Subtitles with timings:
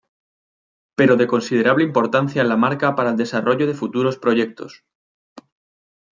[0.97, 4.83] Pero de considerable importancia en la marca para el desarrollo de futuros proyectos.